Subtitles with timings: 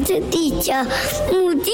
[0.00, 0.72] 子的地球
[1.30, 1.70] 母地。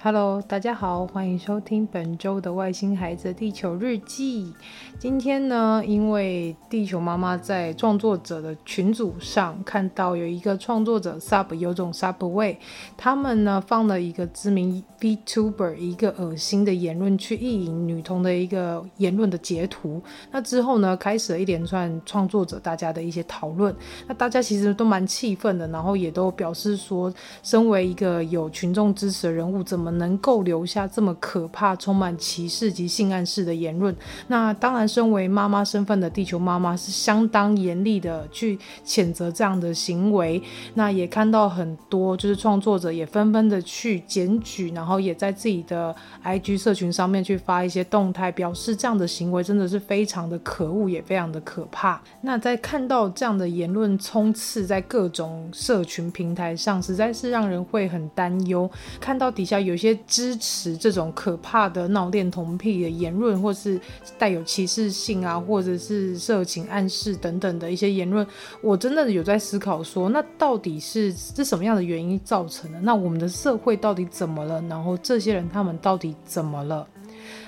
[0.00, 4.54] Hello，大家好，欢迎收听本周的外星孩子地球日记。
[4.98, 12.56] 今天呢，因为地球妈妈在创作者的群组上看到有一个创作者 Sub 有种 Subway，
[12.96, 20.02] 他们呢放了一个知名 VTuber 一个恶心的言论去意淫女童的一个言论的截图。
[20.32, 23.74] 那之后呢，开始了一连串创作者大家的一些讨论。
[24.06, 27.12] 那大家其实都蛮气愤的，然后也都表示说，
[27.42, 33.94] 身为一个有群众支持的人物，怎么能够留下这么可怕、充满歧视及性暗示的言论？
[34.26, 40.42] 那当然，身为妈妈身份的地球妈妈是相当严厉的去谴责这样的行为。
[40.74, 45.94] 那也看到很多就是创作者也纷纷的去检举，然后然后也在自己的
[46.24, 52.00] IG 社群上面去发一些动态，表示这样的行为真的是非常的可恶，也非常的可怕。
[52.22, 58.70] 那在看到这样的言论充斥在各种社群平台上，实在是让人会很担忧。
[58.98, 59.94] 看到底下有些。
[60.06, 63.78] 支持这种可怕的闹恋童癖的言论，或是
[64.16, 68.26] 带有歧视性啊，或者是色情暗示等等的一些言论，
[68.62, 72.80] 我真的有在思考说，那到底是是什么样的原因造成的？
[72.80, 74.77] 那我们的社会到底怎么了呢？
[74.78, 76.86] 然后这些人他们到底怎么了？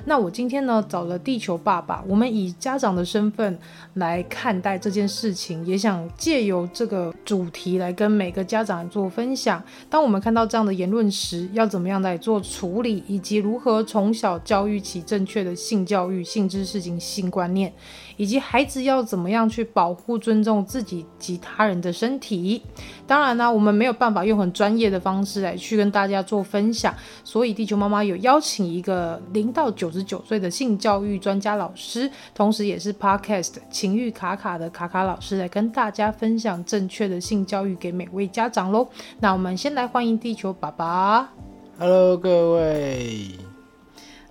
[0.04, 3.56] 那我今天呢，找了地球爸爸，我们以家长的身份
[3.94, 9.62] 来看待这件事情，也想借由这个主题来跟每个家长做分享。
[9.88, 17.72] 当我们看到这样的言论时，要怎么样来做处理，以及如何从小教育起正确的性教育、性知识及性观念。
[18.20, 22.60] 以及孩子要怎么样去保护、尊重自己及他人的身体？
[23.06, 38.86] 当然呢，我们没有办法用很专业的方式来去跟大家做分享，所以地球妈妈有邀请一个零到九十九岁的性教育专家老师，同时也是 Podcast 情欲卡卡的卡卡老师来跟大家分享正确的性教育给每位家长喽。
[39.18, 41.32] 那我们先来欢迎地球爸爸。
[41.78, 43.30] Hello，各位。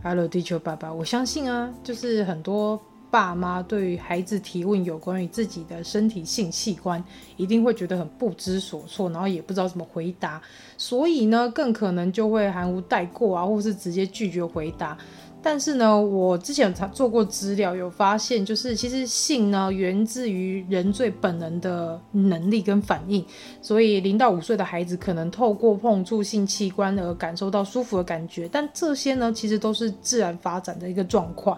[0.04, 0.94] Hello，地球爸爸。
[0.94, 2.80] 我相信啊，就是很多。
[3.12, 7.04] 爸妈对于孩子提问有关于自己的身体性器官，
[7.38, 10.42] 一定会觉得很不知所措，然后也不知道怎么回答，
[10.78, 14.98] 所以呢，更可能就会含糊带过啊，或是直接拒绝回答。
[15.42, 23.26] 但是呢，我之前有做过资料，有发现，就是其实性呢，源自于人最本能的能力跟反应，
[23.62, 31.58] 所以零到五岁的孩子可能透过碰触性器官而感受到舒服的感觉，但这些呢，其实都是自然发展的一个状况。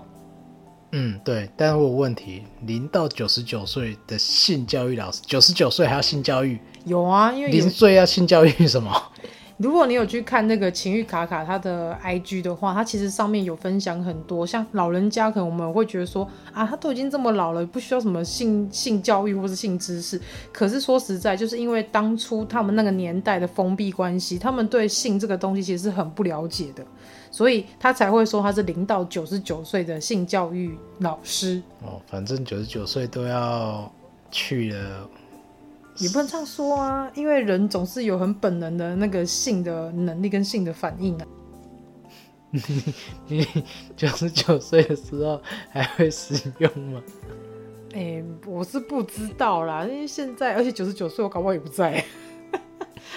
[0.92, 6.60] 嗯，对，但是我有问题，零到九十九岁的性教育老师，九十九岁还要性教育？
[6.86, 8.92] 有啊，因为零岁要性教育什么？
[9.58, 20.20] 如果你有去看那个情欲卡卡他的 IG 的话，他其实上面有分享很多，像老人家可能我们会觉得说啊，他都已经这么老了，不需要什么性性教育或是性知识。
[20.52, 26.84] 可是说实在，就是因为当初他们那个年代的封闭关系，他们对性这个东西其实是很不了解的。
[27.32, 33.90] 所以他才会说他是零到九十九岁的性教育老师哦，反正九十九岁都要
[34.30, 35.10] 去了，
[35.98, 41.26] 也不能这样说啊，因为人总是有很本能的那个性的能力跟性的反应啊。
[43.28, 43.48] 你
[43.96, 47.02] 九十九岁的时候还会使用吗？
[47.94, 52.04] 哎、欸，我是不知道啦，因为现在而且九十九岁我搞不好也不在。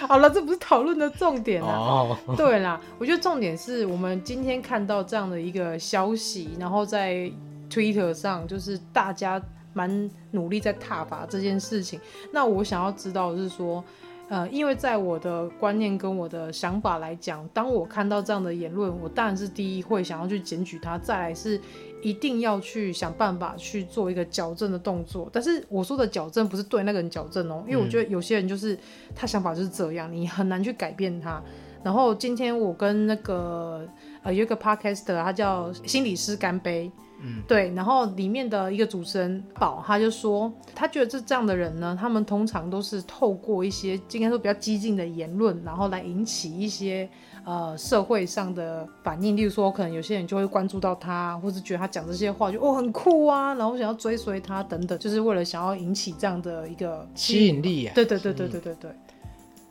[0.07, 2.17] 好了，这不是讨论的重点啦。
[2.27, 2.37] Oh.
[2.37, 7.31] 对啦，我觉得重点是我们今天看到这样的一个消息，然后在
[7.71, 9.41] Twitter 上，就是大家
[9.73, 12.01] 蛮努力在挞伐这件事情。
[12.33, 13.83] 那我想要知道的是说，
[14.29, 21.61] 呃，因为在我的观念跟我的想法来讲，当我看到这样的言论，我当然是第一会想要去检举他，再来是。
[22.05, 28.79] 一定要去想办法去做一个矫正的动作，但是我说的矫正不是对那个人矫正哦，因为我觉得有些人就是
[29.15, 31.43] 他想法就是这样，你很难去改变他。
[31.83, 33.87] 然后今天我跟那个
[34.23, 36.93] 呃有一个 podcaster，他叫心理师干杯。
[37.27, 47.09] 嗯，对，然后里面的一个主持人宝，他就说，他觉得这这样的人呢，他们通常都是透过一些应该说比较激进的言论，然后来引起一些
[47.45, 49.37] 呃社会上的反应。
[49.37, 57.93] 例如说，可能有些人就会关注到他，或是觉得他讲这些话就哦很酷啊，然后想要追随他等等，就是为了想要引起这样的一个吸引力啊。
[57.95, 58.91] 对对对对对对对。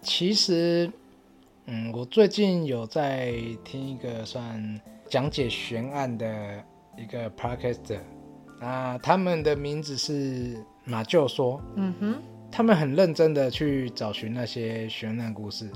[0.02, 0.92] 其实，
[1.66, 3.34] 嗯，我最近有在
[3.64, 6.28] 听一个算讲解悬案的。
[6.96, 7.98] 一个 podcaster
[8.60, 12.14] 啊，他们的名字是马厩说，嗯哼，
[12.56, 15.68] 他们很认真的去找寻那些悬案故事，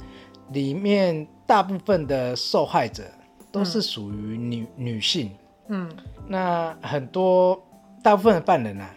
[0.49, 3.03] 里面大部分的受害者
[3.51, 5.31] 都是属于女、嗯、女性。
[5.69, 5.91] 嗯，
[6.27, 7.59] 那很多
[8.03, 8.93] 大部分的犯人啊，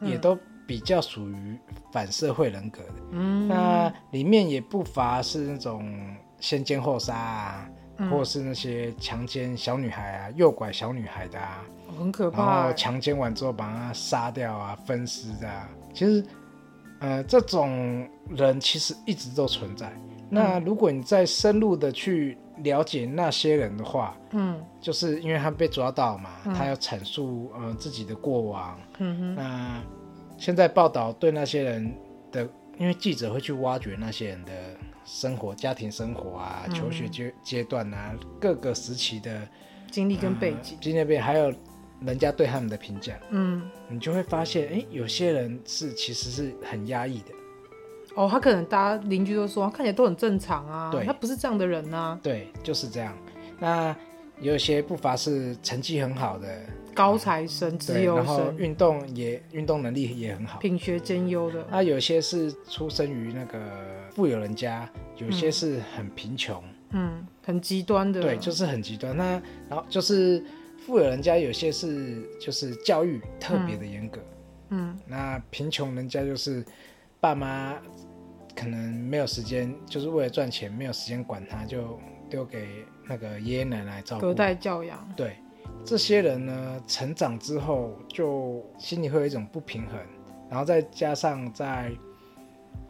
[0.00, 1.58] 嗯、也都比较属于
[1.92, 2.94] 反社会人格的。
[3.12, 5.86] 嗯，那里面也不乏是那种
[6.40, 7.70] 先奸后杀啊。
[8.12, 11.64] 或是那些强奸小女孩啊、诱拐小女孩的啊，
[11.98, 12.44] 很可怕。
[12.44, 16.24] 然后强奸完之后把她杀掉啊、分尸的啊，其实，
[17.00, 19.92] 呃，这种人其实一直都存在。
[20.30, 28.78] 那如果你再深入的去了解那些人的话，嗯，就是因为他被抓到嘛，嗯、他要阐述呃自己的过往。
[28.98, 29.34] 嗯哼。
[29.34, 29.82] 那
[30.36, 31.94] 现在报道对那些人
[32.30, 34.52] 的，因为记者会去挖掘那些人的。
[35.10, 39.40] 生活、家庭生活啊，求学阶阶段啊，嗯、各个时期的
[39.90, 41.50] 经历跟背景，经历背景，还有
[42.04, 47.32] 人家对他们的评价，嗯，你就会发现，哎，有些人是其实是很压抑的。
[48.14, 52.18] 哦，他可能大家邻居都说，看起来都很正常啊，对，他不是这样的人啊。
[52.22, 53.16] 对，就是这样。
[53.58, 53.94] 那
[54.40, 56.48] 有一些不乏是成绩很好的。
[56.94, 61.64] 高材生、资优生，然后运动也运动能力也很好，品学兼优的。
[61.70, 63.60] 那有些是出生于那个
[64.10, 66.60] 富有人家，有些是很贫穷，
[66.90, 68.20] 嗯，很极端的。
[68.20, 69.16] 对，就是很极端。
[69.16, 70.42] 那然后就是
[70.78, 74.20] 富有人家，有些是就是教育特别的严格，
[74.70, 76.64] 嗯，嗯，那贫穷人家就是
[77.20, 77.76] 爸妈
[78.56, 81.98] 可能没有时间，就是为了赚钱没有时间管他，就
[82.30, 82.68] 丢给
[83.06, 85.36] 那个爷爷奶奶照顾，隔代教养，对。
[85.84, 89.98] 这些人呢，成长之后就心里会有一种不平衡，
[90.50, 91.90] 然后再加上在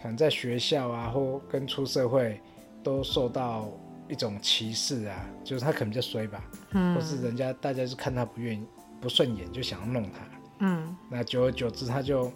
[0.01, 2.41] 可能在学校啊，或跟出社会
[2.83, 3.71] 都受到
[4.09, 8.67] 一种歧视啊，就是他可能比较衰吧，嗯，或是人家大家就看他不愿意
[9.01, 10.19] 不顺眼，就想要弄他，
[10.61, 12.33] 嗯，那久而久之，他就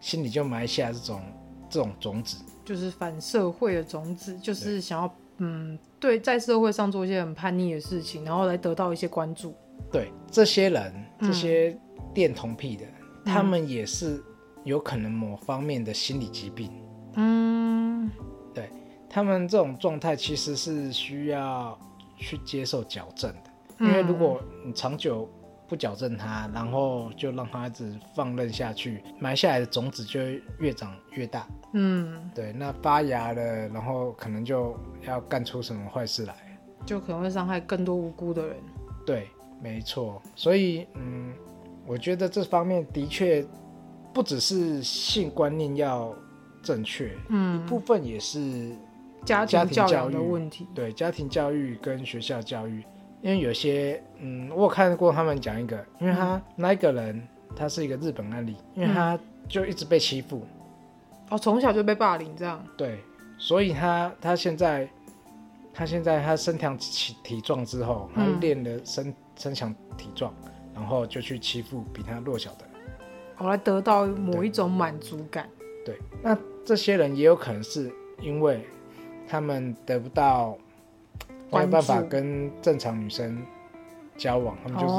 [0.00, 1.22] 心里就埋下这种
[1.68, 9.54] 这种种子，就是反社会的种子，就是想要嗯，对，在社会上做一些很叛逆的事情，然后来得到一些关注。
[9.90, 11.76] 对这些人，这些
[12.14, 14.22] 恋童癖的，嗯、他们也是
[14.62, 16.70] 有可能某方面的心理疾病。
[17.16, 18.33] 嗯，对，
[19.14, 21.78] 他们这种状态其实是需要
[22.16, 25.30] 去接受矫正的，因为如果你长久
[25.68, 31.46] 不矫正它，然后就让它一直放任下去，埋下来的种子就会越长越大。
[31.74, 34.76] 嗯，对，那发芽了，然后可能就
[35.06, 36.34] 要干出什么坏事来，
[36.84, 38.56] 就可能会伤害更多无辜的人。
[39.06, 39.28] 对。
[39.62, 41.32] 没错，所以嗯，
[41.86, 43.46] 我觉得这方面的确
[44.12, 46.14] 不只是性观念要
[46.62, 48.76] 正确，嗯，一部分也是
[49.24, 50.68] 家庭教育的问题。
[50.74, 52.84] 对，家庭教育跟学校教育，
[53.22, 57.26] 因为有些嗯，我有看过他们讲一个，因为他、嗯、那一个人
[57.56, 59.18] 他是一个日本案例，因为他
[59.48, 60.46] 就一直被欺负，
[61.30, 62.64] 哦，从小就被霸凌这样。
[62.76, 63.00] 对，
[63.38, 64.88] 所以他他现在
[65.72, 69.08] 他现在他身强体体壮之后，他练了身。
[69.08, 70.32] 嗯身强体壮，
[70.72, 72.58] 然后就去欺负比他弱小的，
[73.34, 75.48] 后来得到某一种满足感。
[75.84, 77.92] 对，那这些人也有可能是
[78.22, 78.64] 因为
[79.28, 80.56] 他们得不到，
[81.50, 83.44] 没有办法跟正常女生
[84.16, 84.94] 交往，他们就是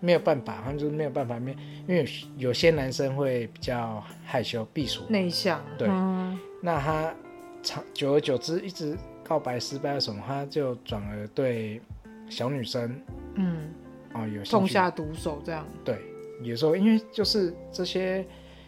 [0.00, 1.56] 没有办法，他们就是没有办法面，
[1.86, 2.06] 因为
[2.36, 5.60] 有些男生会比较害羞、避暑、内向。
[5.78, 7.14] 对，嗯、那他
[7.62, 11.80] 长久而久之一直告白失败了什么，他就转而对
[12.28, 13.00] 小女生。
[13.34, 13.70] 嗯，
[14.14, 15.66] 哦，有痛下毒手这样。
[15.84, 15.98] 对，
[16.42, 18.24] 有时候因为就是这些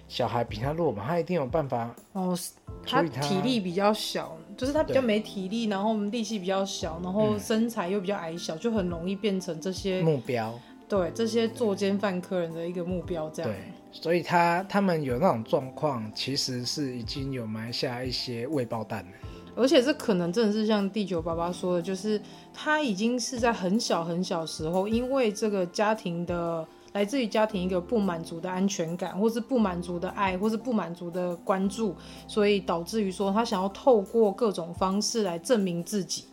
[0.08, 1.94] 小孩比他弱嘛，他一定有办法。
[2.12, 2.36] 哦，
[2.86, 10.58] 他体力比较小，就是他比较没体力，然后力气比较小，然后身材又比较矮小，嗯、就很容易变成这些目标。
[10.88, 13.50] 对，这些作奸犯科人的一个目标这样。
[13.50, 13.58] 对，
[13.90, 19.10] 所以他他们有那种状况，其实是已经有埋下一些未爆弹了。
[19.56, 22.20] 而且这可能真的是像第九爸爸说的，就是
[22.54, 26.66] 他已经是在很小很小时候，因为这个家庭的
[26.96, 31.94] 来自于家庭一个不满足的安全感，或是不满足的爱，或是不满足的关注，
[32.26, 36.24] 所以导致于说他想要透过各种方式来证明自己。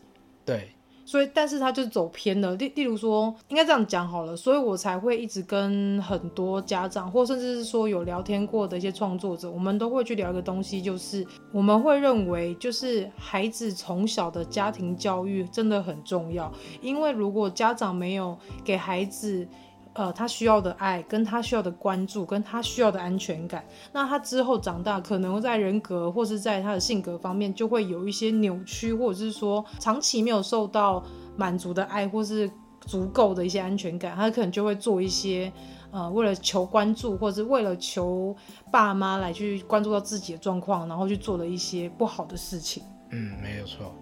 [0.46, 0.70] 对。
[1.06, 2.56] 所以，但是他就走偏了。
[2.56, 16.50] 例例如说，应该这样讲好了，所以我才会一直跟很多家长，或甚至是说有聊天过的一些创作者，我们都会去聊一个东西，就是我们会认为，就是孩子从小的家庭教育真的很重要，
[16.82, 19.46] 因为如果家长没有给孩子。
[19.94, 31.04] 呃，他需要的爱，跟他需要的关注，跟他需要的安全感，那他之后长大，可能在人格或是在他的性格方面，就会有一些扭曲，或者是说长期没有受到
[31.38, 32.50] 满足的爱，或是
[32.82, 35.52] 足够的一些安全感，他可能就会做一些，
[35.92, 38.36] 呃，为了求关注，或者是为了求
[38.72, 42.82] 爸妈来去关注到自己的状况，然后去做了一些不好的事情。
[43.12, 43.94] 嗯，没有错。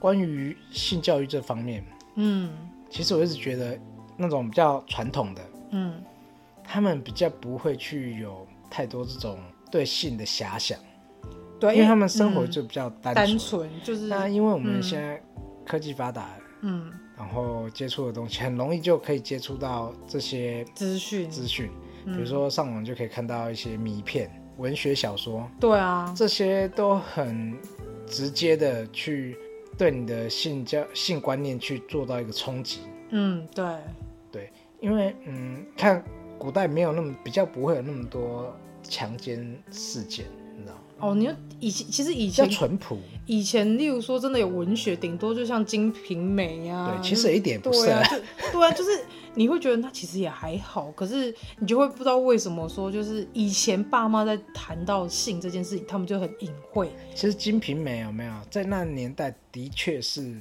[0.00, 1.84] 关于性教育这方面，
[2.14, 2.50] 嗯。
[2.90, 3.78] 其实我一直觉得
[4.16, 6.02] 那种比较传统的，嗯，
[6.64, 9.38] 他们比较不会去有太多这种
[9.70, 10.78] 对性的遐想，
[11.58, 15.20] 对，因为他们生活就比较单纯，单纯就是那因为我们现在
[15.64, 16.28] 科技发达，
[16.60, 21.28] 嗯，然后接触的东西很容易就可以接触到这些资讯。
[21.30, 21.70] 资讯，
[22.04, 27.56] 比如说上网就可以看到一些迷片、文学小说，对啊，这些都很
[28.06, 29.36] 直接的去。
[29.78, 32.80] 对你的性教性观念去做到一个冲击，
[33.12, 33.64] 嗯，对，
[34.30, 34.50] 对，
[34.80, 36.04] 因为嗯，看
[36.38, 38.52] 古代没有那么比较不会有那么多
[38.82, 39.38] 强奸
[39.70, 40.26] 事件，
[40.56, 40.80] 你知道吗？
[40.98, 48.02] 哦，你以前其实以前比较淳朴，以前例如说真的有文学，顶多就像《金瓶梅》呀，对，其实一点不是，啊，
[48.52, 48.90] 对啊，就是。
[49.34, 56.90] 你会觉得那其实也还好，可是你就会不知道为什么说，就是以前爸妈在谈到性这件事情，他们就很隐晦。
[57.14, 60.38] 其实《金瓶梅》有没有在那年代的确是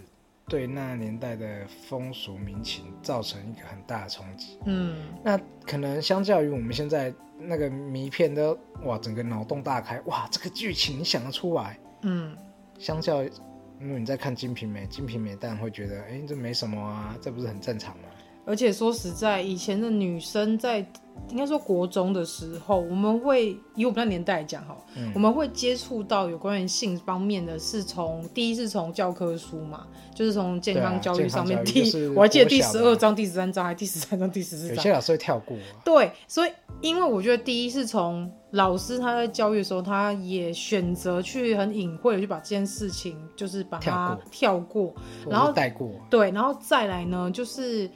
[0.48, 4.57] 对那年代的风俗民情造成一个很大的冲击。
[4.65, 11.79] 嗯，那可能相较于我们现在那个迷片都哇，整个脑洞大开，哇，这个剧情你想得出来？
[12.01, 12.36] 嗯，
[12.77, 18.03] 相较因为你在看《金瓶梅》，《金瓶梅》当然会觉得，哎，这没什么啊，这不是很正常吗？
[18.45, 20.86] 而且说实在，以前的女生在
[21.29, 31.63] 应该说国中的时候，我们会以我们那年代来讲哈，嗯、我们会接触到有关于性方面的，是从第一是从教科书嘛，就是从健康教育上面。
[31.63, 34.75] 第，我还记得第十二章、第十三章还第十三章、第十四章。
[34.75, 35.63] 有些老师会跳过、啊。
[35.86, 44.93] 对，所以因为我觉得第一是从老师他在教育的时候，他也选择去很隐晦的去把这件事情就是把它跳过，
[45.29, 45.91] 然后带过。
[46.10, 47.89] 对，然后再来呢，就是。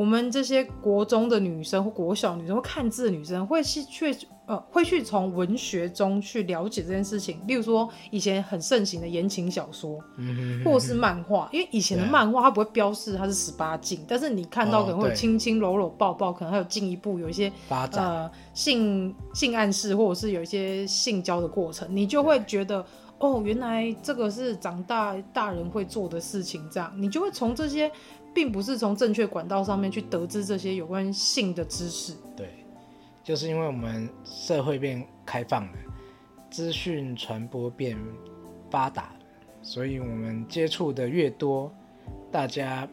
[0.00, 4.16] 我们这些国中的女生或国小女生或看字的女生，会去去
[4.46, 7.38] 呃，会去从文学中去了解这件事情。
[7.46, 22.82] 例如说，以前很盛行的言情小说，嗯、或是漫画，因为以前的漫画它不会标示它是十八禁，但是你看到可能会有亲亲搂搂抱抱，可能还有进一步有一些呃性性暗示，或者是有一些性交的过程，你就会觉得
[23.18, 27.92] 哦，原来这个是长大大人会做的事情，这样你就会从这些。
[28.34, 32.14] 并不是从正确管道上面去得知这些有关性的知识。
[32.36, 32.64] 对，
[33.22, 35.72] 就是因为我们社会变开放了，
[36.50, 37.98] 资讯传播变
[38.70, 39.12] 发达，
[39.62, 41.72] 所以我们接触的越多，
[42.30, 42.88] 大家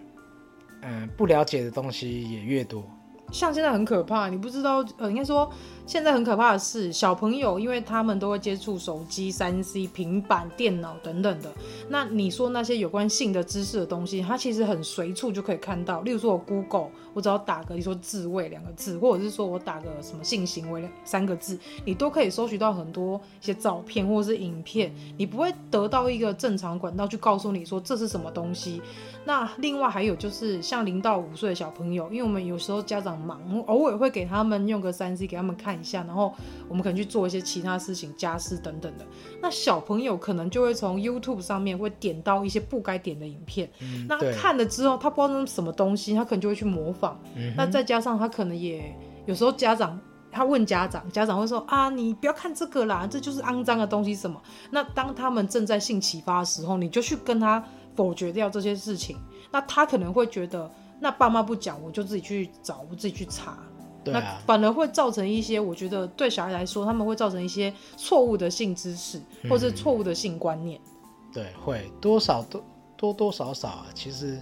[0.81, 2.87] 嗯、不了解的东西也越多。
[3.31, 5.49] 像现在很可怕，你不知道，呃，应该说
[5.85, 11.51] 现在很可怕的是小朋友，因为他们都会接触手机、三 C、平板电脑等等的。
[11.89, 16.01] 那你说那些有关性的知识的东西，它其实很随处就可以看到。
[16.01, 24.93] 例如说我 Google，我只要打个你说自慰两个字，或者是说我打个什么性行为三个字，你都可以搜寻到很多一些照片或者是影片。
[25.17, 28.81] 你不会得到一个正常管道去告诉你说这是什么东西。
[29.25, 36.33] 那另外还有就是像零到五岁的小朋友，因为我们有时候家长忙，偶尔会给他们用个三 C 给他们看一下，然后
[36.67, 39.05] 我们可能去做一些其他事情、家事等等的。
[39.41, 47.19] 那小朋友可能就会从 YouTube 上面会点到一些不该点的影片，嗯、那看了之后他不知道那是什么东西，他可能就会去模仿。
[47.35, 48.95] 嗯、那再加上他可能也
[49.25, 49.99] 有时候家长
[50.31, 54.41] 他问家长，家长会说啊，你不要看这个啦，这就是肮脏的东西什么。
[54.71, 57.63] 那当他们正在性启发的时候，你就去跟他。
[57.97, 59.17] 否决掉这些事情，
[59.49, 63.57] 那他可能会觉得，那爸妈不讲，我就自己去找，我自己去查，
[64.03, 70.79] 对啊，那反而会造成一些，我觉得对小孩来说，他们会造成一些错误的性知识，或是错误的性观念。
[70.83, 72.63] 嗯，对，会多少多
[72.95, 73.85] 多多少少啊。
[73.93, 74.41] 其实，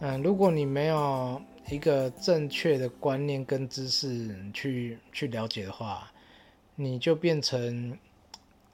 [0.00, 6.10] 嗯，如果你没有一个正确的观念跟知识去去了解的话，
[6.76, 7.96] 你就变成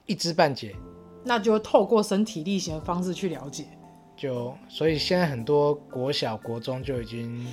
[0.06, 0.76] 一知半解，
[1.24, 3.66] 那就透过身体力行的方式去了解。
[4.16, 7.46] 就所以现在很多国小国中就已经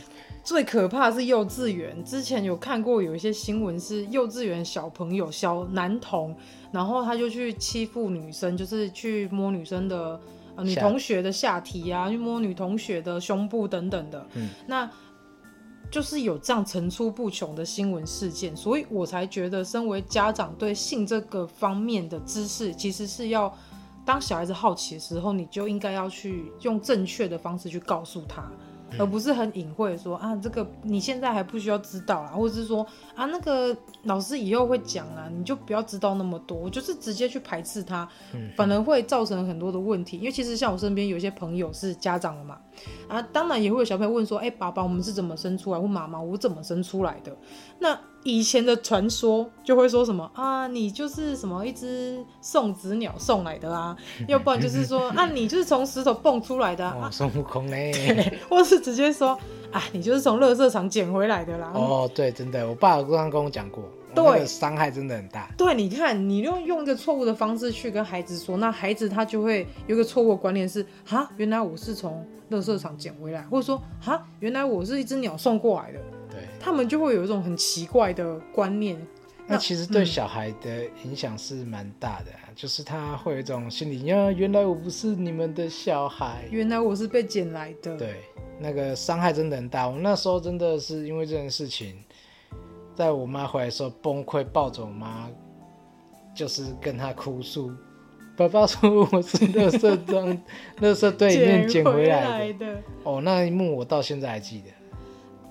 [0.46, 2.01] 最可怕的是幼稚园。
[2.05, 6.34] 之前有看过有一些新闻是幼稚园小朋友小男童，
[6.72, 10.20] 然后他就去欺负女生，就是去摸女生的、
[10.55, 14.25] 呃、女同学的下体啊，去摸女同学的胸部等等的。
[14.36, 14.89] 嗯，那
[15.91, 23.53] 就是有这样层出不穷的新闻事件，所以我才觉得，身为家长对性这个方面的知识，其实是要。
[24.06, 28.42] 当小孩子好奇的时候，你就应该要去用正确的方式去告诉他，
[28.92, 40.18] 嗯、而不是很隐晦的说啊，这个你现在还不需要知道啊，或者是说啊，那个老师以后会讲啊，你就不要知道那么多，我就是直接去排斥他，嗯、反而会造成很多的问题。
[40.18, 42.60] 因为其实像我身边有些朋友是家长了嘛，
[43.08, 45.80] 啊，当然也会有小朋友问说，哎、欸，爸爸，我们是怎么生出来？
[45.80, 47.36] 或妈妈，我怎么生出来的？
[47.80, 53.96] 那以前的传说就会说什么啊，你就是什么一只送子鸟送来的啊，
[54.27, 57.92] 要不然就是说啊，你就是从石头蹦出来的啊，孙悟空嘞，
[58.50, 59.38] 或是直接说
[59.72, 61.72] 啊，你就是从垃圾场捡回来的啦。
[61.74, 63.84] 哦，对，真的，我爸刚刚跟我讲过，
[64.15, 65.50] 对，伤害真的很大。
[65.58, 76.00] 对，你看，你用用一个错误的方式去跟孩子说，那孩子他就会有一个错误的观念是啊，原来我是从垃圾场捡回来，或者说啊，原来我是一只鸟送过来的。
[76.63, 78.98] 他们就会有一种很奇怪的观念，
[79.46, 87.98] 那其实对小孩的影响是蛮大的，嗯，就是他会有一种心理，呀，原来我不是你们的小孩，原来我是被捡来的。
[87.98, 88.22] 对，
[88.62, 89.89] 那个伤害真的很大。
[89.89, 92.01] 我那时候真的是因为这件事情，
[92.96, 95.29] 在我妈回来的时候崩溃，抱着我妈，
[96.34, 97.74] 就是跟她哭诉，
[98.38, 100.29] 爸爸说我是垃圾装，
[100.79, 102.82] 垃圾堆里面捡回来的。
[103.03, 104.67] 哦，那一幕我到现在还记得。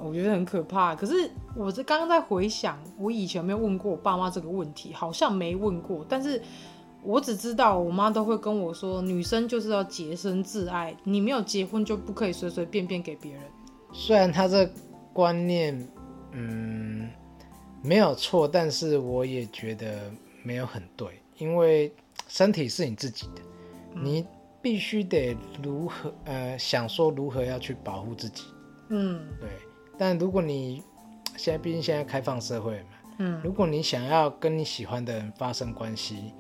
[0.05, 4.93] 我觉得很可怕，可是我这刚刚在回想，我以前有没有问过我爸妈这个问题？
[4.93, 6.43] 好像没问过，但是
[7.03, 13.43] 我只知道我妈都会跟我说，女生就是要洁身自爱，你没有结婚就不可以随随便便给别人。
[13.93, 14.69] 虽然她这
[15.13, 15.89] 观念，
[16.33, 17.09] 嗯，
[17.83, 20.11] 没有错，但是我也觉得
[20.43, 21.93] 没有很对，因为
[22.29, 23.43] 身体是你自己的，
[23.95, 24.27] 嗯、你
[24.61, 28.45] 必须得如何呃想说如何要去保护自己。
[28.89, 29.49] 嗯，对。
[29.99, 30.83] 但如果你
[31.37, 32.87] 现在毕竟现在开放社会嘛，
[33.19, 36.33] 嗯，如果你想要跟你喜欢的人发生关系，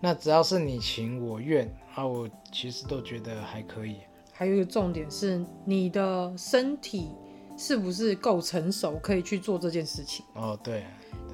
[0.00, 3.96] 那只要是你情我愿啊，我其实都觉得还可以。
[4.32, 7.08] 还有一个重点是你的身体
[7.56, 10.24] 是不是够成熟，可以去做这件事情？
[10.34, 10.84] 哦，对，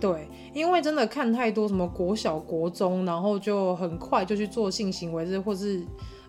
[0.00, 5.85] 对，对，因为真的看太多什么国小、国中，然后就很快就去做性行为，或是。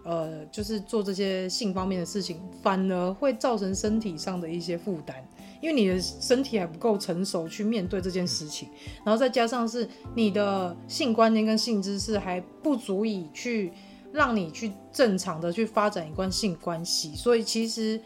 [0.08, 5.18] 呃，就是做这些性方面的事情，反而会造成身体上的一些负担，
[5.62, 8.70] 因为你的身体还不够成熟去面对这件事情，
[9.04, 9.86] 然后再加上是
[10.16, 13.74] 你的性观念跟性知识还不足以去
[14.14, 18.00] 让你去正常的去发展一段性关系，所以其实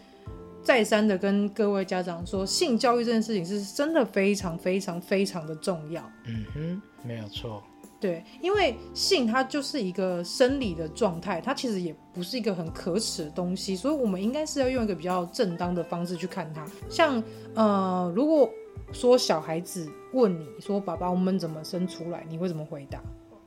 [0.63, 6.01] 再三的跟各位家长说，性教育这件事情是真的非常非常非常的重要。
[6.25, 7.61] 嗯哼，没有错。
[8.01, 16.65] 对，因为性它就是一个生理的状态，它其实也不是一个很可耻的东西，所以我们应该是要用一个比较正当的方式去看它。
[16.89, 18.49] 像呃，如果
[18.91, 22.99] 说小孩子问你说“爸爸，我们怎么生出来”，你会怎么回答？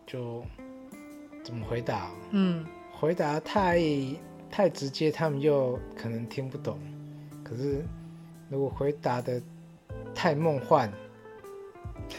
[0.07, 0.41] 就
[1.43, 2.13] 怎么回答？
[2.31, 3.81] 嗯，回答太
[4.49, 6.79] 太直接，他们又可能听不懂。
[7.43, 7.85] 可是
[8.49, 9.43] 如果回答的
[10.15, 10.89] 太梦幻。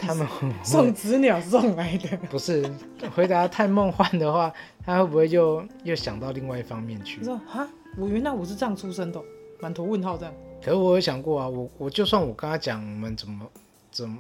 [0.02, 0.28] 他们
[0.64, 2.70] 送子鸟送来的，不是
[3.16, 4.52] 回答太梦幻的话，
[4.86, 7.20] 他会不会就又想到另外一方面去？
[7.20, 7.68] 你说啊，
[7.98, 9.22] 我原来我是这样出生的，
[9.60, 10.34] 满头问号这样。
[10.64, 13.46] 可是我有想过啊，我我就算我跟他讲我们怎么
[13.92, 14.18] 怎么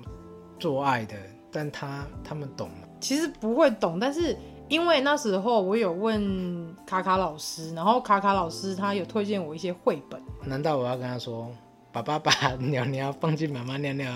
[0.59, 1.15] 做爱的，
[1.51, 2.75] 但他他们懂吗？
[2.99, 4.35] 其实不会懂，但是
[4.67, 10.21] 因为那时候我有问卡卡老师，然后卡卡老师他有推荐我一些绘本。
[10.43, 11.49] 难道我要跟他说，
[11.95, 14.11] 爸爸把鸟鸟放进妈妈尿尿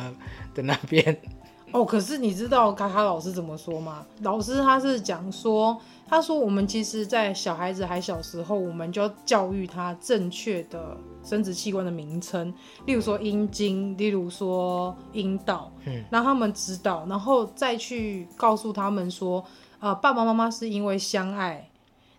[0.53, 1.17] 的那边？
[1.71, 4.05] 哦，可是你知道卡卡老师怎么说吗？
[4.21, 12.51] 老师他是讲说，他说我们其实，在小孩子还小时候，我们就要教育他正确的生殖器官的名称，
[12.87, 19.45] 例如说阴茎，例如说阴道， 嗯，让他们知道，然后再去告诉他们说，
[19.79, 21.69] 呃，爸爸妈妈是因为相爱，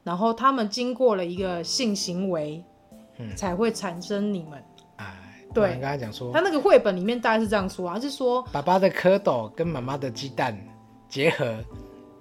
[0.05, 2.63] 然后他们经过了一个性行为，
[3.19, 4.63] 嗯，才会产生你们。
[5.53, 5.81] 对，
[6.33, 10.57] 他那个绘本里面大概是这样说啊，是说爸爸的蝌蚪跟妈妈的鸡蛋
[11.09, 11.57] 结合，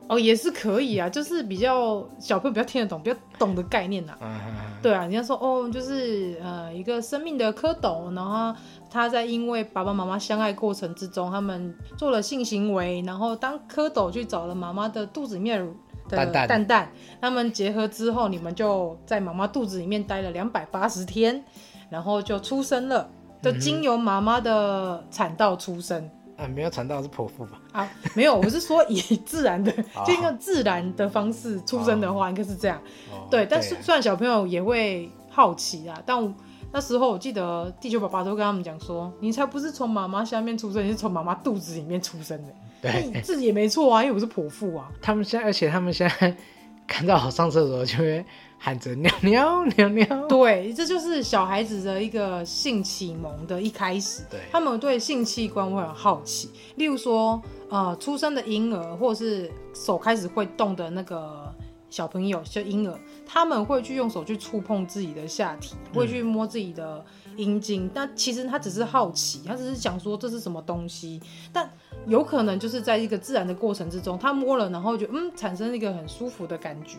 [0.07, 4.41] 哦，也是可以啊，就是比较小朋友比较听得懂、比较懂的概念呐、啊。
[4.81, 8.57] 对啊，人家说哦，就是呃一个生命的蝌蚪，然后
[8.89, 15.59] 他在因为爸爸妈妈相爱过程之中，他们做了性行为，然后当蝌蚪去找了妈妈的肚子里面
[16.07, 21.43] 的蛋蛋，蛋蛋，他们结合之后，你们就在妈妈肚子里面待了两百八十天，
[21.91, 23.07] 然后就出生了。
[23.41, 27.59] 就经由妈妈的产道出生啊，没有产道是剖腹吧？
[27.73, 29.71] 啊，没有，我是说以自然的，
[30.05, 32.81] 就用自然的方式出生的话，应该是这样。
[33.29, 36.35] 对，但是虽然小朋友也会好奇啊，但
[36.71, 42.53] 那时候我记得地球爸爸都跟他们讲说，你才不是从妈妈下面出生，你是从妈妈肚子里面出生的。
[42.81, 44.89] 对，自己也没错啊，因为我是剖腹啊。
[45.01, 46.35] 他们现在，而且他们现在
[46.87, 48.25] 看到我上厕所就会。
[48.61, 54.21] 喊着尿尿尿尿， 对，这就是小孩子的一个性启蒙的一开始。
[54.29, 61.55] 对，他们对性器官会很好奇，例如说，呃，出生的婴儿，或是手开始会动的那个
[61.89, 67.03] 小朋友就婴儿，他们会去用手去触碰自己的下体，会去摸自己的
[67.37, 67.89] 阴茎。
[67.93, 71.21] 但其实他只是好奇，他只是想说这是什么东西。
[71.53, 71.67] 但
[72.07, 76.97] 有可能就是在一个自然的过程之中，他摸了，然后就嗯产生一个很舒服的感觉。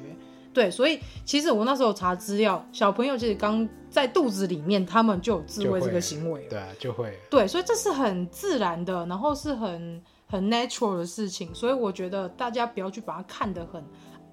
[0.53, 6.47] 对，所以其实我那时候查资料，小朋友其实刚在肚子里面，他们就有自慰这个行为。
[6.49, 7.19] 对啊，就会。
[7.31, 11.55] 对，所以这是很自然的，然后是很很 natural 的事情。
[11.55, 13.85] 所以我觉得大家不要去把它看得很。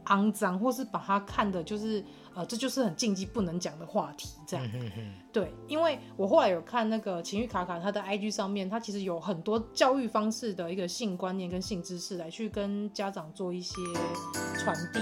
[0.08, 2.02] 肮脏，或是把它看的，就是
[2.34, 4.66] 呃，这就是很禁忌不能讲的话题，这样。
[4.68, 13.76] 嗯、哼哼对，因为我后来有看那个情欲卡卡，他的 IG 上面，他其实有很多教育方式的一个性观念跟性知识，来去跟家长做一些
[14.58, 15.02] 传递。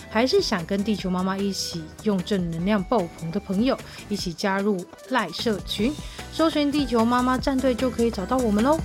[0.13, 3.77] 还是想跟地球妈妈一起用正能量爆棚的朋友，
[4.09, 5.93] 一起加入赖社群，
[6.33, 8.77] 搜寻地球妈妈战队就可以找到我们喽。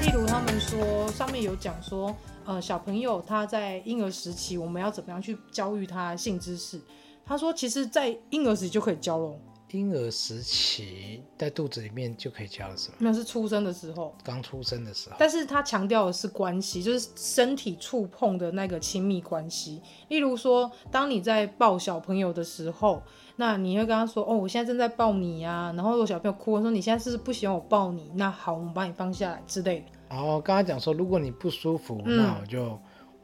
[0.00, 6.80] 例如，他们说上面有讲说，呃，小朋友他在婴儿时期，我们要怎么样去教育他性知识？
[7.26, 9.38] 他说，其实，在婴儿时期就可以教喽。
[9.72, 12.96] 婴儿时期在肚子里面就可以教了，是吗？
[12.98, 15.16] 那是出生的时候，刚出生的时候。
[15.18, 19.80] 但是他强调的是关系，就是身体触碰的那个亲密关系。
[20.08, 23.02] 例如说，当你在抱小朋友的时候，
[23.36, 29.86] 那你会跟他说：“哦，我现在正在抱你呀。”然后如果小朋友哭，我说：“你现在是不是不喜欢我抱你？”那好，我们把你放下来之类的。
[30.10, 32.78] 然后刚才讲说，如果你不舒服，嗯、那我就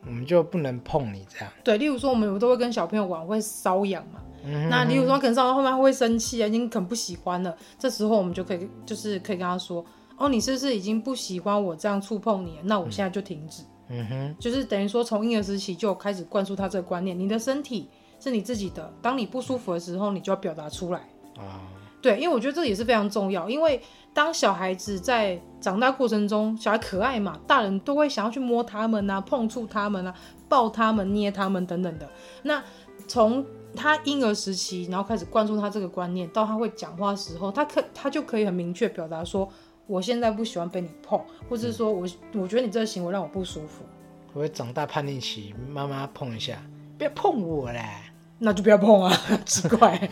[0.07, 1.53] 我们就不能碰你这样。
[1.65, 4.23] 对，例如说我们都会跟小朋友玩，会瘙痒嘛。
[4.71, 7.57] 那例如说可能上到后面他会生气啊，已经很不喜欢了。
[7.79, 9.85] 这时候我们就可以就是可以跟他说
[10.19, 12.59] ：“哦，你是不是已经不喜欢我这样触碰你？
[12.65, 21.01] 那我现在就停止。”嗯哼，就是等于说从婴儿时期就开始灌输他这个观念：你的身体是你自己的，当你不舒服的时候，你就要表达出来。
[21.37, 21.63] 啊，
[22.03, 23.81] 对，因为我觉得这也是非常重要，因为。
[24.17, 30.15] 当小孩子在长大过程中，小孩可爱嘛，大人都会想要去摸他们啊，碰触他们啊，
[30.49, 32.09] 抱他们、捏他们等等的。
[32.45, 32.65] 那
[33.07, 33.45] 从
[33.77, 39.49] 他婴儿时期，然后开始灌输他这个观念，到他会讲话的时候，他可他就可以很明确表达说，
[39.87, 43.85] 我现在不喜欢被你碰，或者是说我我觉得你这个行为让我不舒服。
[44.33, 46.61] 我会长大叛逆期，妈妈碰一下，
[46.99, 48.03] 不要碰我啦，
[48.39, 49.13] 那就不要碰啊，
[49.47, 50.09] 奇怪。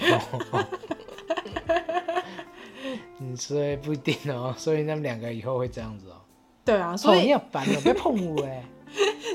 [3.19, 6.17] 你， 所以不一定哦，所以他们两个以后会这样子哦。
[6.65, 8.65] 对啊，所以、哦、你要烦了，别碰我哎。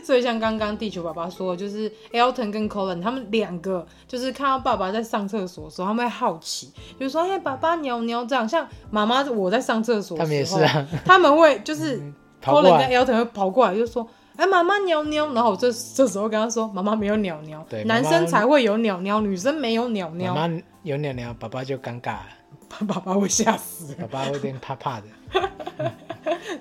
[0.03, 8.47] 所以像刚刚地球爸爸说，就是 Elton 跟 Colin 他们两个，就是看到爸爸在上厕所的时候，他们会好奇，就是说哎，爸爸尿尿这样。
[8.47, 11.99] 像妈妈我在上厕所的时候，他们也是啊，他们会就是
[12.43, 15.33] Colin 跟 Elton 会跑过来，就说哎，妈妈尿尿。
[15.33, 20.33] 然后我这这时候跟他说，妈妈没有尿尿，对， 男生才会有尿尿，女生没有尿尿。
[20.33, 22.25] 妈妈有尿尿，爸爸就尴尬了。
[22.87, 25.07] 爸爸会吓死，爸爸会有点怕怕的。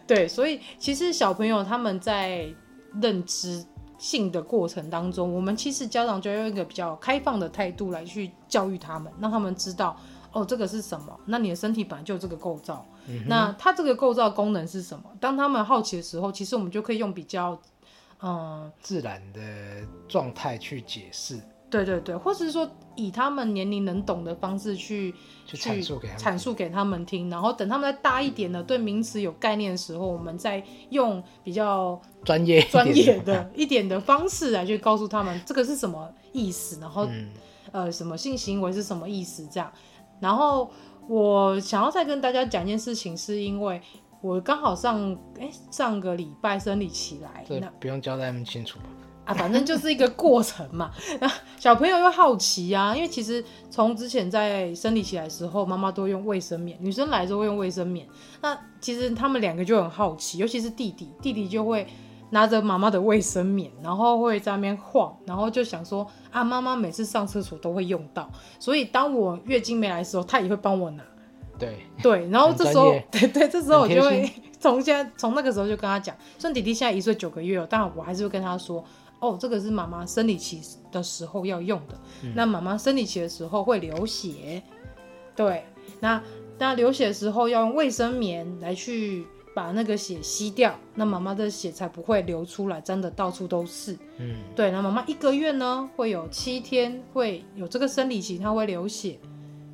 [0.06, 2.46] 对，所以其实小朋友他们在
[3.00, 3.64] 认知
[3.98, 9.96] 性的过程当中，我们其实家长就要用一个比较开放的态度来去教育他们，让他们知道
[10.32, 11.18] 哦，这个是什么？
[11.26, 15.04] 那你的身体本来就有这个构造，嗯、那它这个构造功能是什么？
[15.18, 17.60] 当他们好奇的时候，其实我们就可以用比较
[18.20, 19.40] 嗯自然的
[20.06, 21.40] 状态去解释。
[21.70, 37.28] 对对对，或者是说以他们年龄能懂的方式去去阐述给阐述给他们听，然后等他们再大一点的对名词有概念的时候，我们再用比较专业专业的 一点的方式来去告诉他们这个是什么意思，然后、嗯、
[37.72, 39.70] 呃什么性行为是什么意思这样。
[40.20, 40.70] 然后
[41.06, 43.80] 我想要再跟大家讲一件事情，是因为
[44.20, 48.86] 我刚好上哎上个礼拜生理期来，这不用交代那么清楚吧？
[49.28, 50.90] 啊，反正就是一个过程嘛。
[51.20, 58.08] 那小朋友又好奇啊，因为其实从之前在生理期来的时候，妈妈都用卫生棉，女生来的时候会用卫生棉。
[58.40, 61.86] 那其实他们两个就很好奇，尤其是弟弟，弟弟就会
[62.30, 71.02] 拿着妈妈的卫生棉，然后会在那边晃，然后就想说啊，妈妈每次上厕所都会用到，所以当我月经没来的时候，他也会帮我拿。
[71.58, 78.82] 对对，然后这时候，对对，这时候我就会 从现在从那个时候就跟他讲，虽然弟弟现在一岁九个月了，但我还是会跟他说。
[79.20, 80.60] 哦，这个是妈妈生理期
[80.92, 82.00] 的时候要用的。
[82.22, 84.62] 嗯、那妈妈生理期的时候会流血，
[85.34, 85.64] 对。
[86.00, 86.22] 那
[86.58, 93.96] 那流血的时候要用卫生棉来去把那个血吸掉，那妈妈的血才不会流出来，沾的到处都是。
[94.18, 99.18] 嗯，对，那妈妈一个月呢会有七天会有这个生理期，她会流血。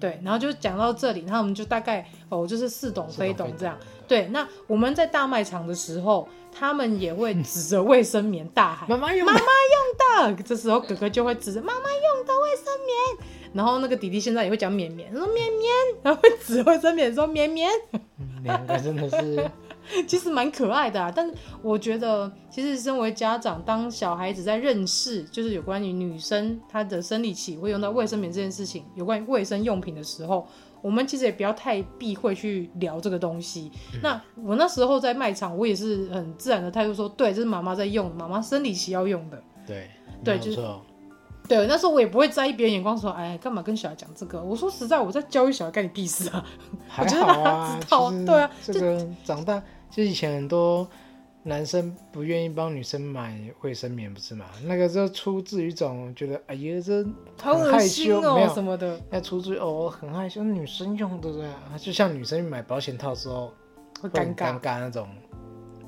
[0.05, 3.75] 对，然后就讲到这里，然后我们就大概哦，就是似懂非懂这样。
[4.07, 15.73] 对，那我们在大卖场的时候，他们也会指着卫生棉大喊：“妈妈用，妈妈用的。”这时候哥哥就会指着妈妈用的卫生棉，然后那个弟弟现在也会讲“绵绵”，说“绵绵”，
[16.05, 17.71] 然后会指卫生棉说“绵绵”。
[18.45, 19.51] 两个真的是。
[20.07, 30.47] 其实蛮可爱的啊，但是我觉得，其实身为家长，当小孩子在认识就是有关于女生她的生理期会用到卫生棉这件事情，有关于卫生用品的时候，
[30.83, 33.71] 我们其实也不要太避讳去聊这个东西。
[33.93, 39.43] 嗯、那我那时候在卖场，我也是很自然的态度说，对，这是妈妈在用，妈妈生理期要用的。
[39.67, 39.89] 对，
[40.25, 40.59] 对，就是。
[41.47, 44.43] 对，那时候我也不会在意别人眼光，说，哎，干嘛跟小孩讲这个？
[44.43, 46.43] 我说实在，我在教育小孩，干你屁事啊！
[46.89, 49.63] 还好啊， 知道对啊，这个长大。
[49.95, 50.89] 就以前很多
[51.45, 54.47] 男生不愿意帮女生买卫生棉，不是嘛？
[54.65, 57.05] 那个就出自于一种觉得，哎呀，这
[57.39, 59.01] 很害羞哦，没有什么的。
[59.09, 63.53] 那出自于哦，很害羞，女生用的对啊，就像女生买保险套的时候
[64.01, 65.09] 会尴尬尴尬那种，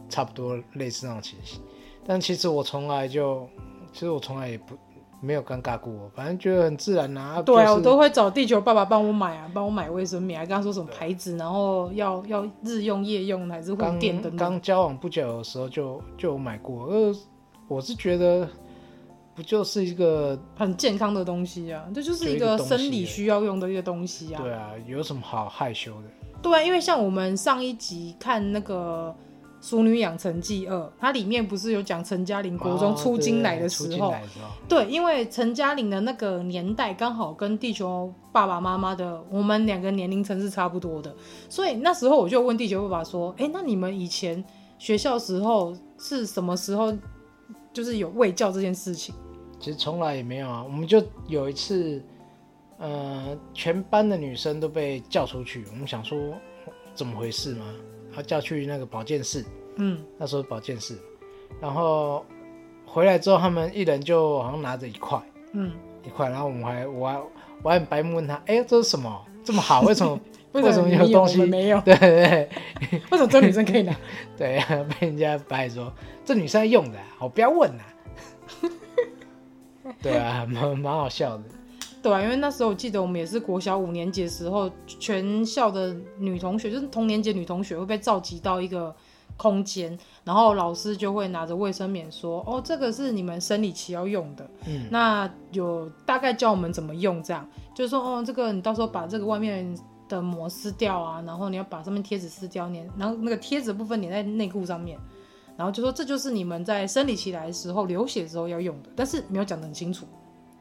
[0.09, 1.61] 差不多类似那种情形。
[2.07, 3.49] 但其实我从来就，
[3.93, 4.79] 其实我从来也不。
[5.27, 7.43] 没有尴尬过，反正觉得很自然呐、啊。
[7.43, 14.37] 对啊，我都会找地球爸爸帮我买啊，帮我买卫生棉，还跟他说什么牌子，然后要要日用、夜用还是护垫等等。
[14.37, 17.13] 刚交往不久的时候就就有买过，呃，
[17.67, 18.49] 我是觉得
[19.35, 24.41] 不就是一个很健康的东西啊，这就是一个生理需要用的一个东西啊。
[24.41, 26.09] 对啊，有什么好害羞的？
[26.41, 29.13] 对啊，因为像我们上一集看那个。
[29.61, 34.11] 《俗女养成记二》，它里面不是有讲陈嘉玲国中出京来的时候？
[34.11, 34.15] 哦、
[34.69, 41.15] 对，对，因为陈嘉玲的那个年代刚好跟地球爸爸妈妈的我们两个年龄层是差不多的，
[41.49, 44.45] 所以那时候我就问地球爸爸说：“哎，那你们以前
[44.79, 46.95] 学校时候是什么时候，
[47.73, 49.15] 就是有卫教这件事情？”
[49.59, 52.01] 其实从来也没有啊，我们就有一次，
[52.79, 56.19] 呃，全班的女生都被叫出去，我们想说
[56.95, 57.65] 怎么回事吗？
[58.17, 59.45] 他叫去那个保健室，
[59.77, 60.97] 嗯，那时候保健室，
[61.61, 62.25] 然后
[62.87, 65.21] 回来之后，他们一人就好像拿着一块，
[65.53, 65.71] 嗯，
[66.03, 67.21] 一块，然后我们还我还
[67.63, 69.23] 我还很白目问他，哎、欸，这是什么？
[69.45, 69.83] 这么好？
[69.87, 70.19] 为什么？
[70.53, 71.45] 为什么有东西？
[71.45, 71.79] 没有？
[71.85, 72.49] 对对对，
[73.11, 73.95] 为什么这女生可以拿？
[74.39, 74.59] 对，
[74.99, 75.93] 被人家白说
[76.25, 77.85] 这女生用的，我不要问啊。
[80.03, 81.45] 对啊，蛮蛮好笑的。
[82.07, 88.95] 对啊，因为那时候我记得我们也是国小五年级的时候，全校的女同学，就是同年级女同学会被召集到一个
[89.37, 99.77] 空间，然后老师就会拿着卫生棉说：“哦，这个是你们生理期要用的。”嗯，那有大概教我们怎么用，这样就是说：“哦，这个你到时候把这个外面
[100.09, 104.97] 的膜撕掉啊，然后你要把上面贴纸撕掉，粘，然后那个贴纸部分粘在内裤上面，
[105.57, 110.07] 然后就说这就是你们在生理期来的时候流血的时候要用的，但是没有讲得很清楚。”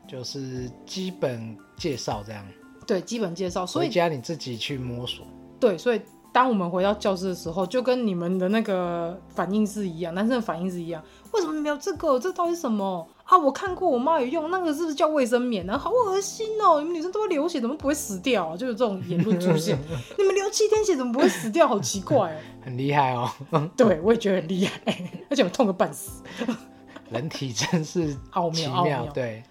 [0.07, 2.45] 就是基本介绍这样，
[2.85, 5.25] 对，基本介绍，所以回家你自己去摸索。
[5.59, 11.01] 对，所以当我们回到教室的时候，就跟你们的那个反应是一样，男生的反应是一样。
[11.31, 12.19] 为什么没有这个？
[12.19, 13.37] 这到底什么啊？
[13.37, 15.77] 我看过，我妈有用，那个是不是叫卫生棉呢？
[15.77, 16.79] 好恶心哦！
[16.79, 18.57] 你们女生都会流血，怎么不会死掉啊？
[18.57, 19.77] 就有这种言论出现。
[20.17, 21.67] 你们流七天血，怎么不会死掉？
[21.67, 22.37] 好奇怪哦。
[22.61, 23.29] 很厉害哦。
[23.75, 24.81] 对，我也觉得很厉害，
[25.29, 26.21] 而且我痛个半死。
[27.09, 29.43] 人体真是奥妙，奥妙，对。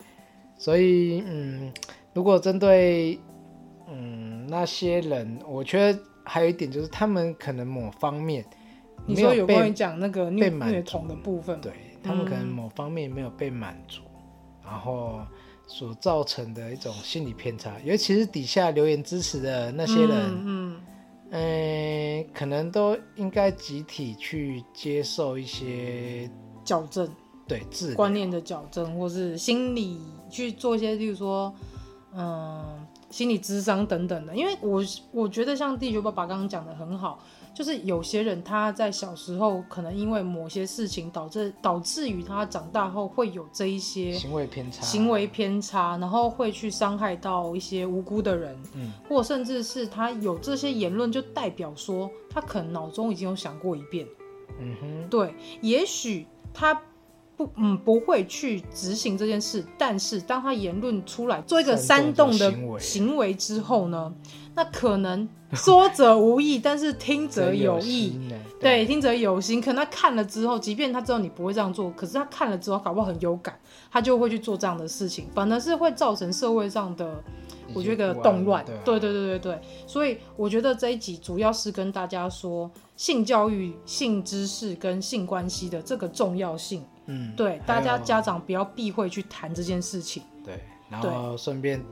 [0.56, 1.72] 所以，嗯，
[2.14, 3.18] 如果针对，
[3.88, 8.44] 嗯，那些人，我觉得还有一点就是，他们可能某方面，
[9.04, 14.02] 你说有关于讲那个被虐童的部分，对，他们可能某方面没有被满足，
[14.62, 15.20] 嗯，然后
[15.66, 20.80] 所造成的一种心理偏差，尤其是底下留言支持的那些人，嗯，
[21.30, 26.30] 嗯，呃，可能都应该集体去接受一些
[26.64, 27.06] 矫正。
[27.46, 27.62] 对，
[27.94, 31.54] 观念的矫正，或是心理去做一些，例如说，
[32.14, 34.34] 嗯，心理智商等等的。
[34.34, 37.20] 因为我我觉得像地球爸爸刚刚讲的很好，
[37.54, 54.06] 就是有些人他在小时候可能因为某些事情导致导致于他长大后会有这一些行为偏差，行为偏差，然后会去伤害到一些无辜的人，嗯，或甚至是他有这些言论，就代表说他可能脑中已经有想过一遍，
[54.58, 56.80] 嗯哼，对，也许他。
[57.36, 64.12] 不，嗯，不会去执行这件事，但是当他言论出来做一个煽动的行为之后呢，
[64.54, 69.60] 那可能说者无意，但是听者有意，对，对，听者有心。
[69.60, 73.58] 可能他看了之后，即便他知道你不会这样做，可是他看了之后，搞不好很有感，
[73.90, 77.22] 他就会去做这样的事情，反而是会造成社会上的，
[77.72, 78.64] 我觉得动乱。
[78.64, 79.60] 对，对，对，对，对，对。
[79.86, 82.70] 所以我觉得这一集主要是跟大家说。
[82.96, 86.80] 性教育、性知识跟性关系的这个重要性。
[87.06, 90.22] 嗯，对，大家家长不要避讳去谈这件事情。
[90.44, 91.82] 对，然后顺便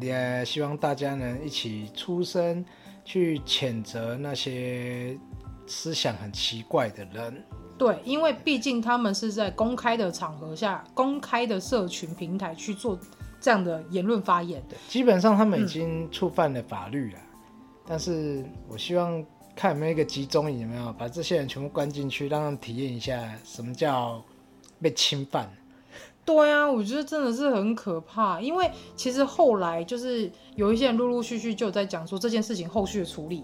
[0.00, 2.64] 也希望大家能一起出声，
[3.04, 5.18] 去谴责那些
[5.66, 7.44] 思想很奇怪的人。
[7.76, 12.96] 对，因为毕竟他们是在公开的场合下、公开的社群平台去做
[13.40, 14.62] 这样的言论发言。
[14.68, 17.18] 对，基本上他们已经触犯了法律了。
[17.18, 17.48] 嗯、
[17.84, 19.24] 但是我希望
[19.56, 24.24] 看有没有一个集中营，有没有把这些人全部关进去，让他们体验一下什么叫
[24.84, 25.50] 被侵犯。
[26.24, 28.40] 对啊，我觉得真的是很可怕。
[28.40, 33.42] 因为其实后来就是有一些人陆陆续续就在讲说这件事情后续的处理。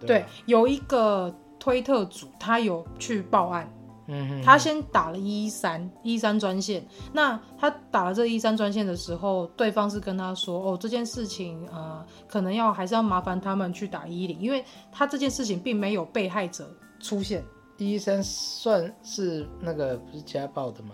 [0.00, 1.32] 对，啊、对，有一个。
[1.62, 3.70] 推特组他有去报案，
[4.06, 6.82] 嗯哼，他先打了一一三一三专线。
[7.12, 17.44] 那他打了这一三专线的时候，对方是跟他说：“哦，这件事情呃，可能要还是要麻烦他们去打一一零，因为他这件事情并没有被害者出现。”
[17.86, 20.90] 一一三算是那个不是家暴的吗？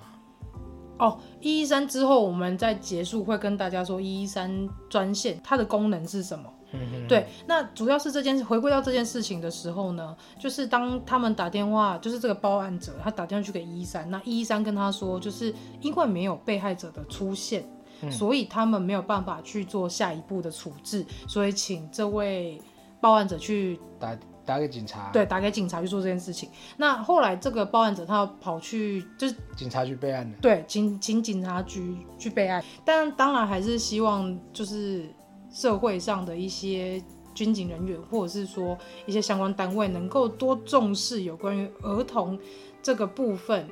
[0.98, 6.52] 哦，一一三之后我们在结束会跟大家说一一三专线它的功能是什么。
[7.08, 17.64] 对，那主要是这件事，回归到这件事情的时候呢，就是当他们打电话，就是这个报案者他打电话去给一一三，那一一三跟他说，就是因为没有被害者的出现，
[18.02, 22.60] 嗯、所以他们没有办法去做下一步的处置，所以请这位
[23.00, 24.14] 报案者去打
[24.46, 26.48] 打给警察，对，打给警察去做这件事情。
[26.76, 35.06] 那后来这个报案者他要跑去就是警察局备案的，对，请请警察局去备案，但当然还是希望就是。
[35.48, 42.38] 社会上的一些军警人员，或者是说一些相关单位，能够多重视有关于儿童
[42.82, 43.66] 这个部分，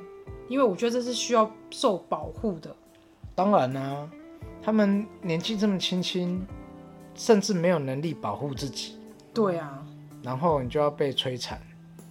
[0.47, 2.75] 因为我觉得这是需要受保护的。
[3.35, 4.11] 当然啦、啊，
[4.63, 6.43] 他们年纪这么轻轻，
[7.13, 8.97] 甚至没有能力保护自己。
[9.31, 9.84] 对啊，
[10.25, 11.61] 然后你就要被摧残。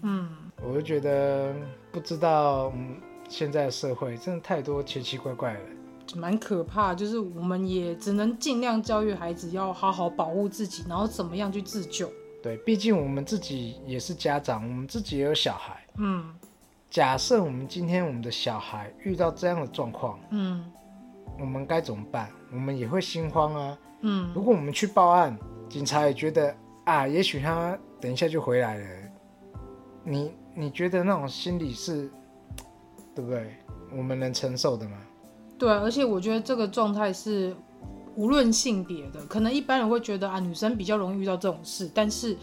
[0.02, 0.28] 嗯，
[0.62, 1.52] 我就觉得
[1.90, 2.96] 不知道，嗯
[3.28, 5.60] 现在的社会真的太多奇奇怪怪了。
[6.14, 12.08] 蛮可怕，就是我们也只能尽量教育孩子要好好保护自己，然后怎么样去自救。
[12.42, 15.82] 对，毕竟我们自己也是家长，我们自己也有小孩。
[15.96, 16.34] 嗯，
[16.90, 20.70] 假设我们今天我们的小孩遇到这样的状况，嗯，
[21.40, 22.30] 我们该怎么办？
[22.52, 23.78] 我们也会心慌啊。
[24.02, 25.36] 嗯，如果我们去报案，
[25.70, 28.86] 警察也觉得啊，也许他等一下就回来了。
[30.04, 32.10] 你你觉得那种心理是，
[33.14, 33.56] 对不对？
[33.96, 34.98] 我们能承受的吗？
[35.58, 37.56] 对，而且我觉得这个状态是
[38.14, 42.36] 无论性别的，可能一般人会觉得啊，女生比较容易遇到这种事，但是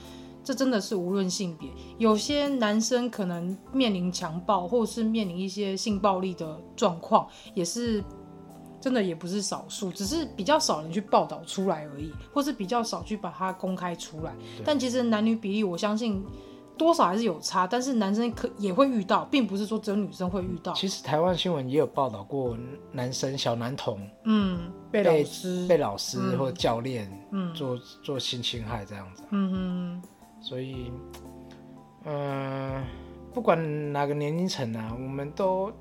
[0.43, 1.69] 这真的是无论性别。
[1.99, 8.03] 有些男生可能面临强暴，或是面临一些性暴力的状况，也是
[8.81, 14.35] 真的也不是少数，只是比较少人去报道出来而已，或是比较少去把它公开出来。
[14.65, 16.21] 但其实男女比例，我相信。
[16.77, 20.73] 多少还是有差，但是男生可也会遇到，并不是说只有女生会遇到。
[20.73, 22.57] 其实台湾新闻也有报道过
[22.91, 30.01] 男生小男童，嗯，被老师被老师或教练，嗯，做做性侵害这样子，嗯哼，
[30.41, 30.91] 所以，
[32.05, 32.83] 嗯、呃，
[33.31, 35.71] 不管哪个年龄层啊，我们都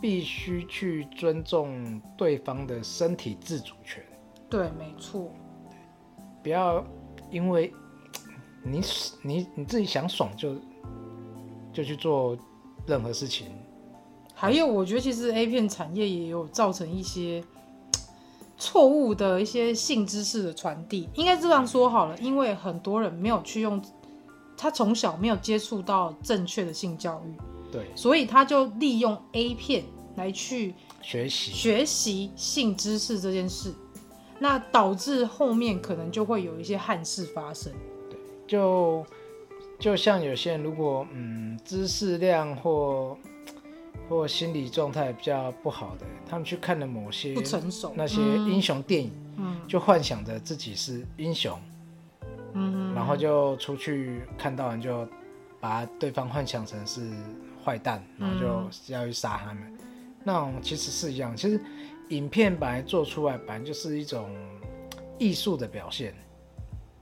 [0.00, 4.04] 必须去尊重对方的身体自主权。
[4.48, 5.30] 对，没错，
[6.42, 6.84] 不要
[7.30, 7.72] 因为。
[8.68, 8.82] 你
[9.22, 10.56] 你你自己想爽就
[11.72, 12.36] 就去做
[12.84, 13.46] 任何事情。
[14.34, 17.44] 还有，我觉得其实 A 片产业也有造成一些
[18.58, 23.80] 错误的一些性知识的传递，应该这样说好了，因为很多人没有去用，
[24.56, 27.36] 他从小没有接触到正确的性教育，
[27.76, 29.84] 对，所以他就利用 A 片
[30.16, 31.52] 来去学习。
[31.52, 33.74] 学习性知识这件事，
[34.38, 37.70] 那导致后面可能就会有一些憾事发生。
[38.46, 39.04] 就
[39.78, 43.18] 就像有些人，如果嗯知识量或
[44.08, 47.92] 或心理状态比较不好的，他们去看了某些不成熟。
[47.94, 51.60] 那些英雄电影，嗯，就幻想着自己是英雄，
[52.54, 55.06] 嗯，然后就出去看到人就
[55.60, 57.00] 把对方幻想成是
[57.66, 59.78] 坏蛋，然后就要去杀他们，嗯，
[60.22, 61.36] 那种其实是一样。
[61.36, 61.60] 其实
[62.10, 64.30] 影片本来做出来，本来就是一种
[65.18, 66.14] 艺术的表现。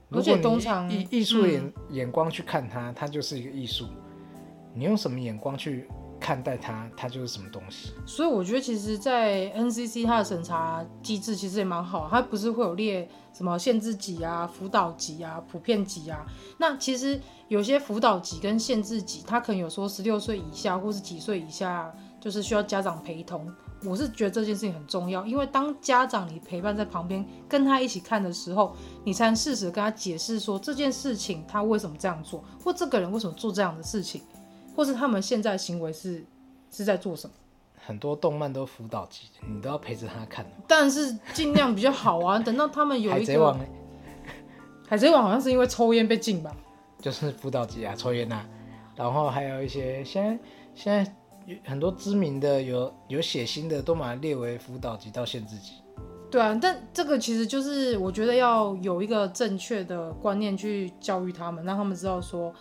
[0.09, 3.87] 而且通常以艺术眼眼光去看它，它就是一个艺术。
[4.73, 5.87] 你用什么眼光去
[6.25, 7.91] 看待它，它就是什么东西。
[8.03, 16.25] 所以我觉得，其实，在 NCC 它的审查机制其实也蛮好，它不是会有列什么限制级啊、辅导级啊、普遍级啊。
[16.57, 23.47] 那其实有些辅导级跟限制级，它可能有说十六岁以下或是几岁以下，就是需要家长陪同。
[23.83, 34.23] 我是觉得这件事情很重要，因为当家长你陪伴在旁边跟他一起看的时候，你才能适时跟他解释说这件事情他为什么这样做，或这个人为什么做这样的事情，
[34.75, 36.23] 或是他们现在行为是
[36.69, 37.33] 是在做什么。
[37.85, 40.45] 很多动漫都辅导级，你都要陪着他看。
[40.67, 43.19] 但是尽量比较好啊， 等到他们有一个。
[43.19, 43.59] 海贼王，
[44.89, 46.55] 海贼王好像是因为抽烟被禁吧？
[46.99, 48.45] 就是辅导级啊，抽烟啊，
[48.95, 50.39] 然后还有一些现在
[50.75, 51.15] 现在。
[51.63, 55.73] 很多知名的有有血腥的，都把它列为辅导级到限制级。
[56.31, 62.51] 对啊，但这个其实就是我觉得要有一个正确的观念去教育他们，让他们知道说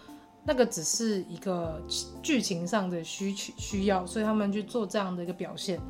[0.47, 1.82] 那个只是一个
[2.22, 5.80] 剧情上的需求需要，所以他们去做这样的一个表现。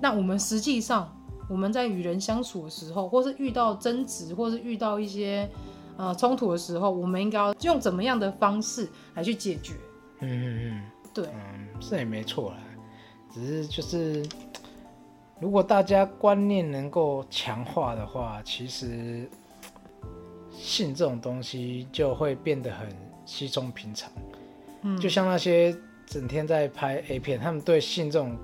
[0.00, 1.14] 那我们实际上
[1.48, 5.48] 我们在与人相处的时候，或是遇到争执，或是遇到一些
[5.96, 9.74] 呃冲突的时候，我们应该要用怎么样的方式来去解决？
[10.20, 10.82] 嗯嗯嗯。
[11.12, 12.56] 对，嗯，这也没错啦，
[13.34, 14.24] 只是就是，
[15.40, 19.28] 如果大家观念能够强化的话，其实
[20.52, 22.88] 性这种东西就会变得很
[23.30, 24.10] 稀松平常。
[24.82, 28.36] 嗯，就像那些整天在拍 A 片，他们对性这种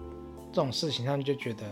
[0.53, 1.65] 这种事情，他们就觉得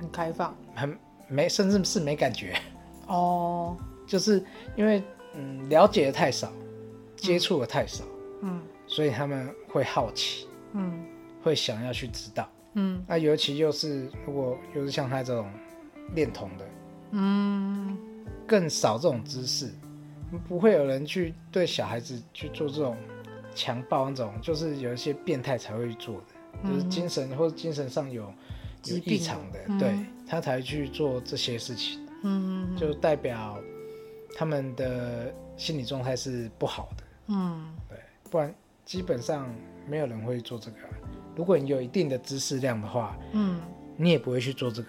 [0.00, 0.98] 很开放，很
[1.28, 2.58] 没，甚至是没感觉。
[3.06, 4.44] 哦， 就是
[4.76, 5.00] 因为
[5.34, 6.52] 嗯了解的太少，
[7.14, 8.04] 接触的太少。
[8.42, 8.60] 嗯。
[8.90, 11.04] 所以他们会好奇，嗯，
[11.42, 15.46] 会想要去知道，嗯，那尤其又是如果又是像他这种
[16.14, 16.64] 恋童的，
[17.10, 17.98] 嗯，
[18.46, 19.70] 更少这种知识，
[20.48, 22.96] 不会有人去对小孩子去做这种
[23.54, 26.26] 强暴那种，就是有一些变态才会去做的，
[26.64, 28.32] 嗯、就是精神或者精神上有
[28.84, 29.94] 有异常的，嗯、对
[30.26, 33.58] 他才去做这些事情，嗯，就代表
[34.36, 37.98] 他们的心理状态是不好的，嗯，对，
[38.30, 38.54] 不然。
[38.84, 39.54] 基本上
[39.86, 40.78] 没有人会做这个。
[41.36, 43.60] 如果你有一定的知识量的话，嗯，
[43.98, 44.88] 你也不会去做这个。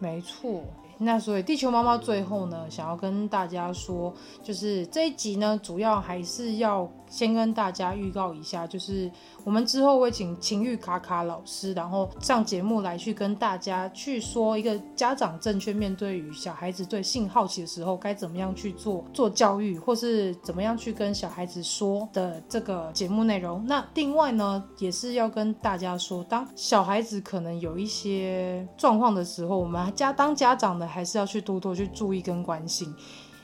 [0.00, 0.64] 没错。
[0.98, 9.10] 那所以地球妈妈最后呢，想要跟大家说，就是这一集呢，主要还是要先跟大家预告一下，就是
[9.44, 23.64] 我们之后会请情欲卡卡老师，然后上节目来去跟大家去说一个家长正确面对于小孩子对性好奇的时候该怎么样去做做教育，或是怎么样去跟小孩子说的这个节目内容。
[23.66, 30.86] 那另外呢，也是要跟大家说，当小孩子可能有一些状况的时候，我们家当家长的。
[30.96, 32.94] 还是要去多多去注意跟关心，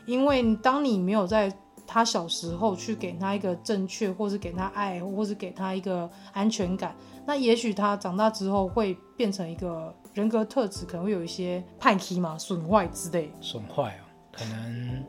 [0.07, 1.53] 因为当你没有在
[1.93, 13.31] 他小时候去给他一个正确，或是给他爱，或是给他一个安全感，那也许他长大之后会变成一个人格特质，可能会有一些叛逆嘛、损坏之类。
[13.43, 15.05] 损坏哦，可能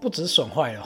[0.00, 0.84] 不止损坏哦，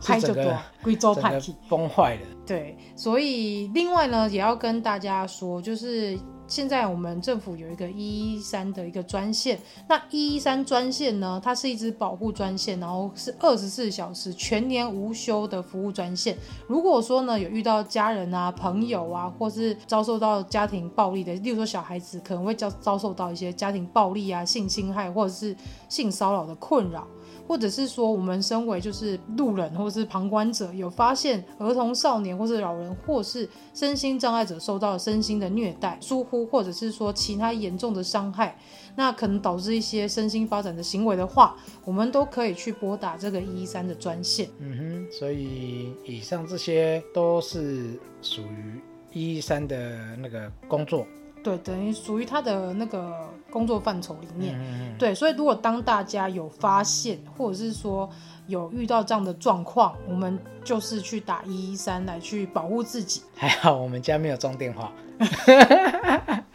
[0.00, 2.22] 是整个贵州 叛逆崩坏了。
[2.44, 6.18] 对，所以另外呢，也要跟大家说，就是。
[6.50, 9.56] 现在我们政府有一个一一三的一个专线，
[9.88, 16.36] 那一一三专线呢，它是一支保护专线，然后是二十四小时全年无休的服务专线。
[16.66, 25.54] 如果说呢有遇到家人啊、朋友啊，或是遭受到家庭暴力的，例如说小孩子可能会遭遭受到一些家庭暴力啊、性侵害或者是
[25.88, 27.06] 性骚扰的困扰。
[27.50, 38.56] 或者是说，我们身为就是路人或者是旁观者，有发现儿童、少年或是老人或是身心障碍者受到身心的虐待、疏忽，或者是说其他严重的伤害，
[38.94, 44.48] 那可能导致一些身心发展的行为的话，我们都可以去拨打这个一一三的专线。
[44.60, 48.80] 嗯哼，所以以上这些都是属于
[49.12, 51.04] 一一三的那个工作。
[51.42, 53.14] 对，等于属于他的那个
[53.50, 54.58] 工作范畴里面。
[54.60, 58.08] 嗯、对，所以如果当大家有发现，或者是说
[58.46, 63.22] 有遇到这样的状况，我们就是去打一一三来去保护自己。
[63.34, 64.92] 还好我们家没有装电话。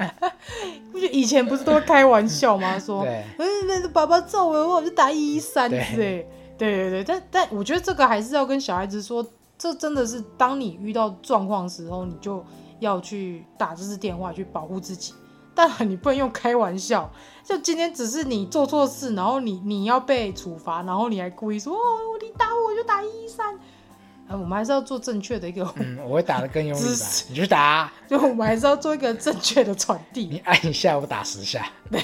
[1.11, 2.77] 以前不是都会开玩笑吗？
[2.77, 5.67] 说，对，嗯，那爸爸揍我，我就打一一三。
[5.67, 6.27] 对，对
[6.57, 9.25] 对对，但但我觉得这个还是要跟小孩子说，
[9.57, 12.45] 这真的是当你遇到状况的时候，你就。
[12.80, 15.13] 要去打这支电话去保护自己，
[15.53, 17.11] 但你不能用开玩笑。
[17.43, 21.80] 就今天只是你做错事，然后你你要被处罚，然后你还故意说哦，
[22.21, 23.57] 你打我，我就打一一三。
[24.28, 25.63] 我们还是要做正确的一个。
[25.76, 27.05] 嗯，我会打得更用力吧。
[27.30, 27.91] 你去打。
[28.09, 30.26] 就我们还是要做一个正确的传递。
[30.26, 31.67] 你按一下，我打十下。
[31.91, 32.01] 对。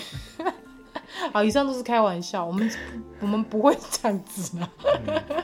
[1.34, 2.72] 好，以上都是开玩笑，我们
[3.20, 4.70] 我们不会这样子的。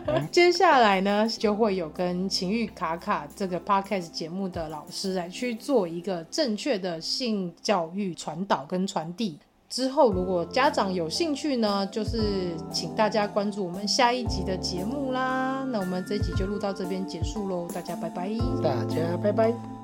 [0.07, 9.37] 嗯、接下来呢，就会有跟情欲卡卡这个 podcast 节目的老师来去做一个正确的性教育传导跟传递。
[9.69, 15.67] 之后，如果家长有兴趣呢，就是请大家关注我们下一集的节目啦。
[15.69, 18.29] 那我们这一集就录到这边结束喽，大家拜拜。
[18.63, 19.76] 大家拜拜。